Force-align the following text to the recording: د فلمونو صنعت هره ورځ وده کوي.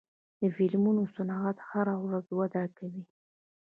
د 0.39 0.41
فلمونو 0.55 1.01
صنعت 1.15 1.57
هره 1.69 1.95
ورځ 2.05 2.27
وده 2.39 2.63
کوي. 2.77 3.03